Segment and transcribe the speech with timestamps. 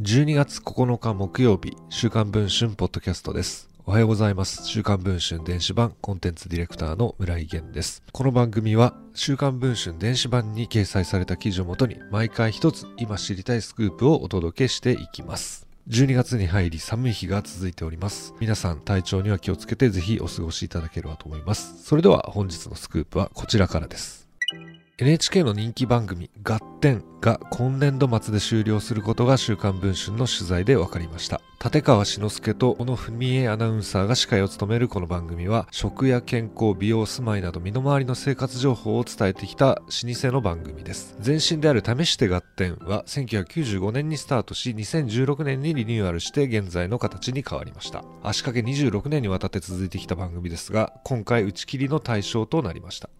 [0.00, 3.68] 12月9日木曜日、週刊文春ポッドキャストです。
[3.84, 4.66] おはようございます。
[4.66, 8.04] 週刊文春電子版コンテンツディレクターの村井源です。
[8.12, 15.66] この番組は、週刊文春電子版に掲載された記事をもとに、毎回一つ今知りたいスクープをお届けしていきます。
[15.88, 18.34] 12月に入り寒い日が続いております。
[18.40, 21.82] 皆さん体調には気をつけてぜひお過ごしいただければと思います。
[21.84, 24.25] それでは本日のスクープはこちらからです。
[24.98, 31.42] NHK の人気番組「ガッテン」が今年度末で終了することが「週刊文春」の取材で分かりました。
[31.62, 41.14] 立川志の輔と小野文江アナウンサーが司会を務めるこの番組は食や健康美容住まいなど身の回りの生活情報を伝えてきた老舗の番組です。
[41.22, 48.02] 前身である「試してガッテン」は1995年にスタートし2016年にリニューアルして現在の形に変わりました。
[48.22, 53.10] 足掛け26年にわたって続いてきた番組ですが今回打ち切りの対象となりました。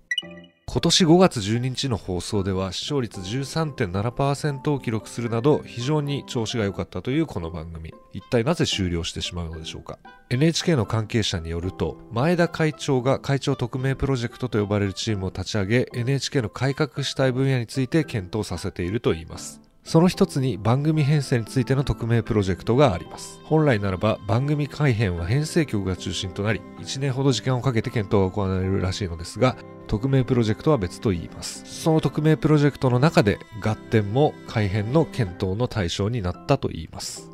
[0.68, 7.94] 今年5月12日の放送では視聴率13.7%を記録するなど非常に調子が良かったというこの番組。
[8.12, 9.98] 一体なぜ終了してしまうのでしょうか。
[10.28, 19.65] NHK の関係者によると前田会長が会長特命プロジェクトと呼ばれるチームを立ち上げ NHK の改革したい分野について検討させているといいます。
[19.86, 23.38] その一つに番組編成についての匿名プロジェクトがあります。
[23.44, 29.56] 本来ならば番組改編は編成局が中心となり、1年ほど時間をかけて検討が行われるらしいのですが、
[29.86, 31.62] 匿名プロジェクトは別と言います。
[31.66, 37.30] その匿名プロジェクトの中で、合点も改編の検討の対象になったと言います。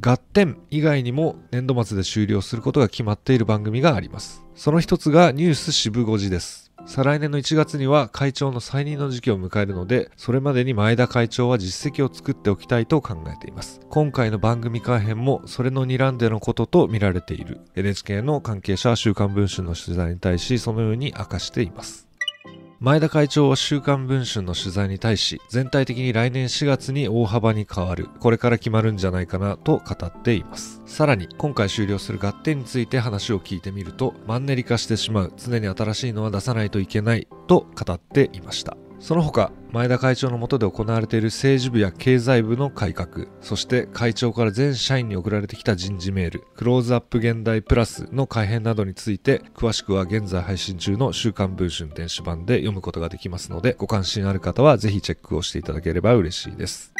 [0.00, 4.44] 合点以外にも年度末で終了することが決まっている番組があります。
[4.54, 6.69] その一つがニュース渋5時です。
[6.86, 13.80] 再来年の1月には会長の再任の時期を迎えるので、それまでに前田会長は実績を作っておきたいと考えています。
[13.90, 17.60] 今回の番組改編もそれの睨んでのことと見られている。
[17.76, 22.09] NHK の関係者は週刊文春の取材に対しそのように明かしています。
[22.82, 28.08] 前田会長は週刊文春の取材に対し全体的に来年4月に大幅に変わる。
[28.20, 30.80] これから決まるんじゃないかなと語っています。
[30.86, 35.32] さらに今回終了する合点について話を聞いてみるとマンネリ化してしまう。
[35.36, 38.78] 常に新しいのは出さないといけないと語っていました。
[39.00, 56.92] その他前田会長の下で行われている政治部や経済部の改革そして会長から全社員に送られてきた人事メールクローズアップ現代プラスの改編などについて詳しくは現在配信中の週刊文春電子版で読むことができますのでご関心ある方はぜひチェックをしていただければ嬉しいです。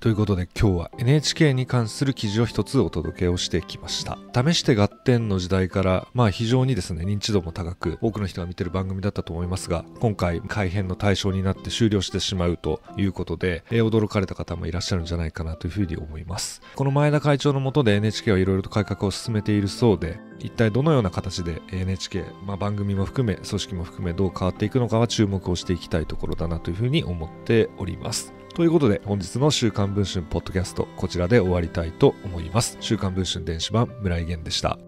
[0.00, 4.16] ということで今日は NHK に関する記事を一つお届けをしてきました。
[4.32, 16.62] 試して合点の時代から、まあ非常にですね、認知度も高く、多くの人が見てる番組だったと思いますが、今回改編の対象になって終了してしまうということで、え驚かれた方もいらっしゃるんじゃないかなというふうに思います。
[16.76, 28.32] この前田会長の下で NHK はいろいろと改革を進めているそうで、一体どのような形で NHK、まあ、番組も含め組織も含めどう変わっていくのかは注目をしていきたいところだなというふうに思っております。
[28.54, 32.76] ということで本日の週刊文春ポッドキャストこちらで終わりたいと思います。
[32.80, 34.87] 週刊文春電子版村井源でした。